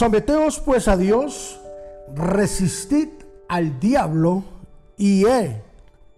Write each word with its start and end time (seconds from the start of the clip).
Someteos 0.00 0.58
pues 0.60 0.88
a 0.88 0.96
Dios, 0.96 1.60
resistid 2.14 3.08
al 3.48 3.78
diablo 3.78 4.42
y 4.96 5.26
él 5.26 5.60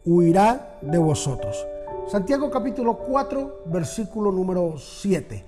huirá 0.04 0.78
de 0.82 0.98
vosotros. 0.98 1.66
Santiago 2.06 2.48
capítulo 2.48 2.98
4, 2.98 3.62
versículo 3.66 4.30
número 4.30 4.78
7. 4.78 5.44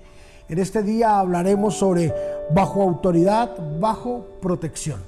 En 0.49 0.59
este 0.59 0.83
día 0.83 1.17
hablaremos 1.17 1.75
sobre 1.75 2.13
bajo 2.51 2.81
autoridad, 2.81 3.55
bajo 3.79 4.25
protección. 4.41 4.99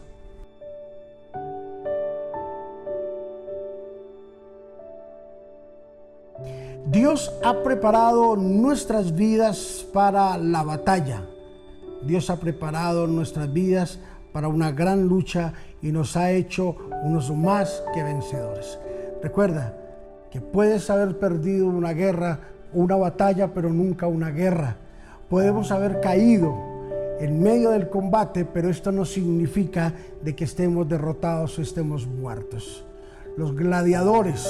Dios 6.85 7.33
ha 7.43 7.61
preparado 7.61 8.37
nuestras 8.37 9.13
vidas 9.13 9.85
para 9.91 10.37
la 10.37 10.63
batalla 10.63 11.23
Dios 12.05 12.29
ha 12.29 12.39
preparado 12.39 13.07
nuestras 13.07 13.51
vidas 13.51 13.99
para 14.31 14.47
una 14.47 14.71
gran 14.71 15.07
lucha 15.07 15.53
y 15.81 15.91
nos 15.91 16.15
ha 16.15 16.31
hecho 16.31 16.75
unos 17.03 17.35
más 17.35 17.83
que 17.93 18.03
vencedores. 18.03 18.77
Recuerda 19.21 19.73
que 20.31 20.41
puedes 20.41 20.89
haber 20.89 21.17
perdido 21.17 21.67
una 21.67 21.93
guerra, 21.93 22.39
una 22.73 22.95
batalla, 22.95 23.53
pero 23.53 23.69
nunca 23.69 24.07
una 24.07 24.29
guerra. 24.29 24.75
Podemos 25.29 25.71
haber 25.71 25.99
caído 26.01 26.55
en 27.19 27.41
medio 27.41 27.71
del 27.71 27.89
combate, 27.89 28.45
pero 28.45 28.69
esto 28.69 28.91
no 28.91 29.05
significa 29.05 29.93
de 30.21 30.35
que 30.35 30.43
estemos 30.43 30.87
derrotados 30.87 31.57
o 31.57 31.61
estemos 31.61 32.05
muertos. 32.05 32.85
Los 33.37 33.55
gladiadores 33.55 34.47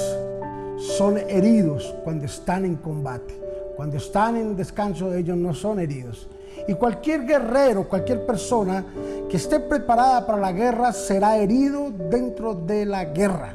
son 0.76 1.18
heridos 1.18 1.94
cuando 2.04 2.26
están 2.26 2.64
en 2.64 2.76
combate. 2.76 3.47
Cuando 3.78 3.96
están 3.96 4.36
en 4.36 4.56
descanso 4.56 5.14
ellos 5.14 5.36
no 5.36 5.54
son 5.54 5.78
heridos. 5.78 6.28
Y 6.66 6.74
cualquier 6.74 7.24
guerrero, 7.24 7.88
cualquier 7.88 8.26
persona 8.26 8.84
que 9.30 9.36
esté 9.36 9.60
preparada 9.60 10.26
para 10.26 10.40
la 10.40 10.50
guerra 10.50 10.92
será 10.92 11.36
herido 11.36 11.92
dentro 11.92 12.54
de 12.54 12.84
la 12.84 13.04
guerra. 13.04 13.54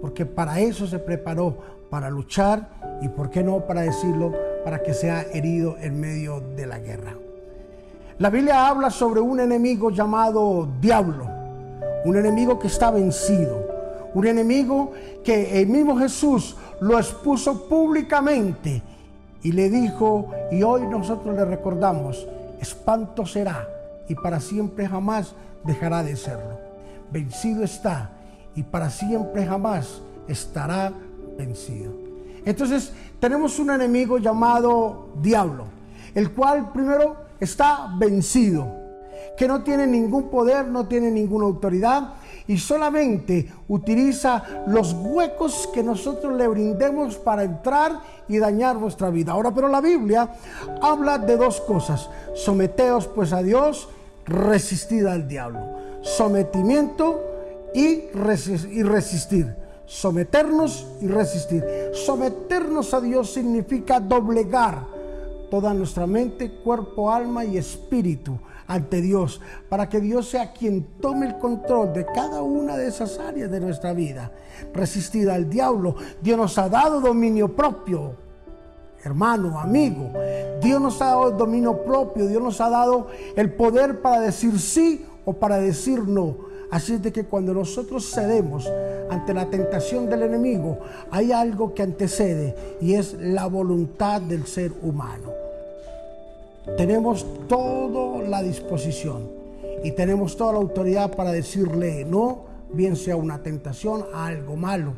Porque 0.00 0.26
para 0.26 0.58
eso 0.58 0.88
se 0.88 0.98
preparó, 0.98 1.56
para 1.88 2.10
luchar 2.10 2.68
y, 3.00 3.06
¿por 3.06 3.30
qué 3.30 3.44
no 3.44 3.60
para 3.60 3.82
decirlo? 3.82 4.32
Para 4.64 4.82
que 4.82 4.92
sea 4.92 5.22
herido 5.32 5.76
en 5.80 6.00
medio 6.00 6.40
de 6.56 6.66
la 6.66 6.80
guerra. 6.80 7.14
La 8.18 8.30
Biblia 8.30 8.66
habla 8.66 8.90
sobre 8.90 9.20
un 9.20 9.38
enemigo 9.38 9.90
llamado 9.90 10.68
diablo, 10.80 11.28
un 12.04 12.16
enemigo 12.16 12.58
que 12.58 12.66
está 12.66 12.90
vencido, 12.90 13.68
un 14.14 14.26
enemigo 14.26 14.90
que 15.22 15.60
el 15.60 15.68
mismo 15.68 15.96
Jesús 15.96 16.56
lo 16.80 16.98
expuso 16.98 17.68
públicamente 17.68 18.82
y 19.44 19.52
le 19.52 19.68
dijo, 19.68 20.30
y 20.50 20.62
hoy 20.62 20.86
nosotros 20.86 21.36
le 21.36 21.44
recordamos, 21.44 22.26
espanto 22.60 23.26
será 23.26 23.68
y 24.08 24.14
para 24.14 24.40
siempre 24.40 24.88
jamás 24.88 25.34
dejará 25.64 26.02
de 26.02 26.16
serlo. 26.16 26.58
Vencido 27.12 27.62
está 27.62 28.10
y 28.56 28.62
para 28.62 28.88
siempre 28.88 29.46
jamás 29.46 30.00
estará 30.26 30.92
vencido. 31.36 31.92
Entonces 32.46 32.94
tenemos 33.20 33.58
un 33.58 33.70
enemigo 33.70 34.16
llamado 34.16 35.10
diablo, 35.20 35.66
el 36.14 36.32
cual 36.32 36.72
primero 36.72 37.16
está 37.38 37.94
vencido, 37.98 38.66
que 39.36 39.48
no 39.48 39.62
tiene 39.62 39.86
ningún 39.86 40.30
poder, 40.30 40.66
no 40.66 40.86
tiene 40.86 41.10
ninguna 41.10 41.46
autoridad 41.46 42.14
y 42.46 42.58
solamente 42.58 43.50
utiliza 43.68 44.42
los 44.66 44.92
huecos 44.92 45.68
que 45.72 45.82
nosotros 45.82 46.36
le 46.36 46.46
brindemos 46.46 47.16
para 47.16 47.44
entrar 47.44 48.00
y 48.28 48.38
dañar 48.38 48.76
vuestra 48.76 49.10
vida. 49.10 49.32
Ahora, 49.32 49.52
pero 49.54 49.68
la 49.68 49.80
Biblia 49.80 50.28
habla 50.82 51.18
de 51.18 51.36
dos 51.36 51.60
cosas. 51.62 52.08
Someteos 52.34 53.06
pues 53.08 53.32
a 53.32 53.42
Dios, 53.42 53.88
resistid 54.26 55.06
al 55.06 55.26
diablo. 55.26 55.60
Sometimiento 56.02 57.22
y, 57.74 58.10
resistir. 58.12 59.56
Someternos 59.86 60.86
y 61.00 61.08
resistir. 61.08 61.64
Someternos 61.92 62.92
a 62.94 63.00
Dios 63.00 63.32
significa 63.32 64.00
doblegar 64.00 64.93
toda 65.54 65.72
nuestra 65.72 66.04
mente, 66.04 66.50
cuerpo, 66.50 67.12
alma 67.12 67.44
y 67.44 67.56
espíritu 67.56 68.36
ante 68.66 69.00
Dios, 69.00 69.40
para 69.68 69.88
que 69.88 70.00
Dios 70.00 70.28
sea 70.28 70.52
quien 70.52 70.82
tome 71.00 71.28
el 71.28 71.38
control 71.38 71.92
de 71.92 72.04
cada 72.06 72.42
una 72.42 72.76
de 72.76 72.88
esas 72.88 73.20
áreas 73.20 73.52
de 73.52 73.60
nuestra 73.60 73.92
vida. 73.92 74.32
Resistir 74.72 75.30
al 75.30 75.48
diablo, 75.48 75.94
Dios 76.20 76.36
nos 76.36 76.58
ha 76.58 76.68
dado 76.68 77.00
dominio 77.00 77.54
propio. 77.54 78.16
Hermano, 79.04 79.60
amigo, 79.60 80.10
Dios 80.60 80.80
nos 80.80 81.00
ha 81.00 81.04
dado 81.04 81.28
el 81.28 81.36
dominio 81.36 81.84
propio, 81.84 82.26
Dios 82.26 82.42
nos 82.42 82.60
ha 82.60 82.68
dado 82.68 83.06
el 83.36 83.52
poder 83.52 84.02
para 84.02 84.22
decir 84.22 84.58
sí 84.58 85.06
o 85.24 85.34
para 85.34 85.58
decir 85.58 86.02
no. 86.02 86.34
Así 86.72 86.94
es 86.94 87.02
de 87.02 87.12
que 87.12 87.26
cuando 87.26 87.54
nosotros 87.54 88.10
cedemos 88.12 88.68
ante 89.08 89.32
la 89.32 89.48
tentación 89.48 90.10
del 90.10 90.24
enemigo, 90.24 90.80
hay 91.12 91.30
algo 91.30 91.74
que 91.74 91.84
antecede 91.84 92.56
y 92.80 92.94
es 92.94 93.14
la 93.20 93.46
voluntad 93.46 94.20
del 94.20 94.48
ser 94.48 94.72
humano. 94.82 95.43
Tenemos 96.76 97.26
toda 97.46 98.26
la 98.26 98.42
disposición 98.42 99.28
y 99.84 99.92
tenemos 99.92 100.36
toda 100.36 100.54
la 100.54 100.58
autoridad 100.58 101.12
para 101.12 101.30
decirle 101.30 102.06
no, 102.06 102.44
bien 102.72 102.96
sea 102.96 103.16
una 103.16 103.42
tentación, 103.42 104.04
a 104.14 104.26
algo 104.26 104.56
malo. 104.56 104.94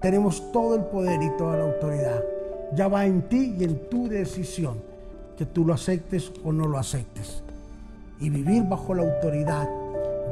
Tenemos 0.00 0.50
todo 0.52 0.74
el 0.74 0.82
poder 0.82 1.22
y 1.22 1.30
toda 1.38 1.56
la 1.56 1.64
autoridad. 1.64 2.24
Ya 2.74 2.88
va 2.88 3.06
en 3.06 3.22
ti 3.28 3.54
y 3.56 3.64
en 3.64 3.88
tu 3.88 4.08
decisión 4.08 4.78
que 5.38 5.46
tú 5.46 5.64
lo 5.64 5.74
aceptes 5.74 6.32
o 6.44 6.52
no 6.52 6.66
lo 6.66 6.76
aceptes. 6.76 7.42
Y 8.18 8.28
vivir 8.28 8.64
bajo 8.64 8.92
la 8.92 9.02
autoridad, 9.02 9.68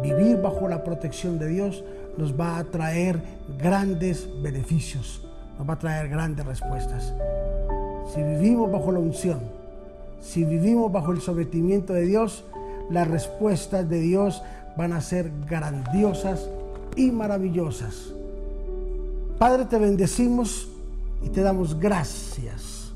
vivir 0.03 0.43
bajo 0.43 0.69
la 0.69 0.83
protección 0.83 1.39
de 1.39 1.49
Dios 1.49 1.85
nos 2.17 2.39
va 2.39 2.59
a 2.59 2.65
traer 2.65 3.21
grandes 3.59 4.29
beneficios, 4.43 5.25
nos 5.57 5.69
va 5.69 5.75
a 5.75 5.79
traer 5.79 6.09
grandes 6.09 6.45
respuestas. 6.45 7.15
Si 8.13 8.23
vivimos 8.23 8.73
bajo 8.73 8.91
la 8.91 8.99
unción, 8.99 9.58
si 10.21 10.45
vivimos 10.45 10.91
bajo 10.93 11.13
el 11.13 11.21
sometimiento 11.21 11.93
de 11.93 12.03
Dios, 12.03 12.45
las 12.91 13.09
respuestas 13.09 13.89
de 13.89 14.01
Dios 14.01 14.43
van 14.77 14.93
a 14.93 15.01
ser 15.01 15.31
grandiosas 15.49 16.49
y 16.97 17.11
maravillosas. 17.11 18.13
Padre, 19.39 19.65
te 19.67 19.79
bendecimos 19.79 20.69
y 21.23 21.29
te 21.29 21.43
damos 21.43 21.79
gracias. 21.79 22.93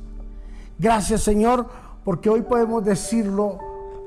Gracias 0.79 1.23
Señor, 1.23 1.67
porque 2.05 2.29
hoy 2.29 2.43
podemos 2.43 2.85
decirlo 2.85 3.59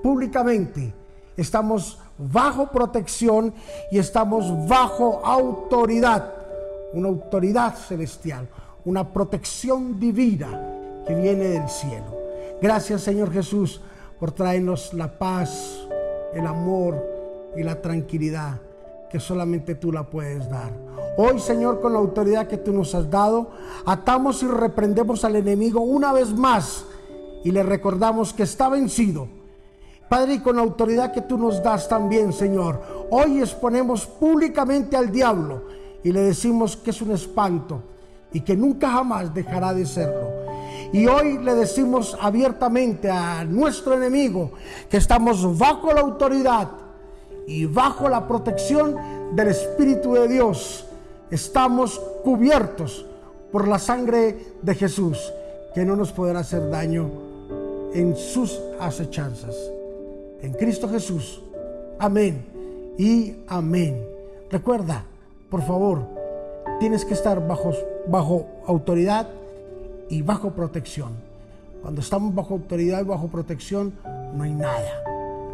públicamente. 0.03 0.93
Estamos 1.37 1.99
bajo 2.17 2.67
protección 2.67 3.53
y 3.91 3.97
estamos 3.97 4.67
bajo 4.67 5.25
autoridad, 5.25 6.33
una 6.93 7.09
autoridad 7.09 7.75
celestial, 7.75 8.47
una 8.85 9.07
protección 9.07 9.99
divina 9.99 11.03
que 11.05 11.15
viene 11.15 11.45
del 11.45 11.69
cielo. 11.69 12.14
Gracias 12.61 13.01
Señor 13.01 13.31
Jesús 13.31 13.81
por 14.19 14.31
traernos 14.31 14.93
la 14.93 15.19
paz, 15.19 15.87
el 16.33 16.47
amor 16.47 17.03
y 17.55 17.63
la 17.63 17.81
tranquilidad 17.81 18.61
que 19.09 19.19
solamente 19.19 19.75
tú 19.75 19.91
la 19.91 20.03
puedes 20.03 20.49
dar. 20.49 20.71
Hoy 21.17 21.39
Señor 21.39 21.81
con 21.81 21.93
la 21.93 21.99
autoridad 21.99 22.47
que 22.47 22.57
tú 22.57 22.71
nos 22.71 22.95
has 22.95 23.09
dado, 23.09 23.51
atamos 23.85 24.41
y 24.43 24.47
reprendemos 24.47 25.23
al 25.25 25.35
enemigo 25.35 25.81
una 25.81 26.13
vez 26.13 26.33
más 26.33 26.85
y 27.43 27.51
le 27.51 27.61
recordamos 27.63 28.33
que 28.33 28.43
está 28.43 28.69
vencido. 28.69 29.27
Padre, 30.09 30.35
y 30.35 30.39
con 30.39 30.55
la 30.55 30.61
autoridad 30.61 31.11
que 31.11 31.21
tú 31.21 31.37
nos 31.37 31.61
das 31.63 31.89
también, 31.89 32.31
Señor, 32.31 32.81
hoy 33.09 33.39
exponemos 33.39 34.05
públicamente 34.05 34.95
al 34.95 35.11
diablo 35.11 35.63
y 36.03 36.11
le 36.11 36.21
decimos 36.21 36.77
que 36.77 36.91
es 36.91 37.01
un 37.01 37.11
espanto 37.11 37.81
y 38.31 38.41
que 38.41 38.55
nunca 38.55 38.91
jamás 38.91 39.33
dejará 39.33 39.73
de 39.73 39.85
serlo. 39.85 40.34
Y 40.95 41.07
hoy 41.07 41.39
le 41.39 41.55
decimos 41.55 42.17
abiertamente 42.21 43.11
a 43.11 43.43
nuestro 43.43 43.95
enemigo 43.95 44.51
que 44.89 44.95
estamos 44.95 45.57
bajo 45.57 45.91
la 45.91 45.99
autoridad 45.99 46.69
y 47.45 47.65
bajo 47.65 48.07
la 48.07 48.25
protección 48.25 49.35
del 49.35 49.49
Espíritu 49.49 50.13
de 50.13 50.29
Dios. 50.29 50.85
Estamos 51.29 51.99
cubiertos 52.23 53.05
por 53.51 53.67
la 53.67 53.77
sangre 53.77 54.37
de 54.61 54.73
Jesús, 54.73 55.33
que 55.73 55.83
no 55.83 55.97
nos 55.97 56.13
podrá 56.13 56.39
hacer 56.39 56.69
daño 56.69 57.11
en 57.93 58.15
sus 58.15 58.57
acechanzas. 58.79 59.53
En 60.41 60.53
Cristo 60.53 60.87
Jesús. 60.87 61.41
Amén 61.99 62.45
y 62.97 63.35
amén. 63.49 64.01
Recuerda, 64.49 65.03
por 65.49 65.61
favor, 65.61 66.03
tienes 66.79 67.03
que 67.03 67.15
estar 67.15 67.45
bajo, 67.45 67.73
bajo 68.07 68.45
autoridad 68.65 69.27
y 70.09 70.21
bajo 70.21 70.51
protección. 70.51 71.13
Cuando 71.81 72.01
estamos 72.01 72.33
bajo 72.33 72.55
autoridad 72.55 73.01
y 73.01 73.05
bajo 73.05 73.27
protección, 73.27 73.93
no 74.33 74.43
hay 74.43 74.53
nada, 74.53 75.03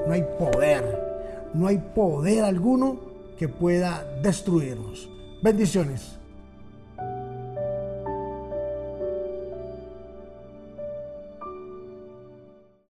no 0.07 0.13
hay 0.13 0.23
poder, 0.39 1.49
no 1.53 1.67
hay 1.67 1.77
poder 1.77 2.43
alguno 2.43 2.99
que 3.37 3.47
pueda 3.47 4.05
destruirnos. 4.21 5.09
Bendiciones. 5.41 6.20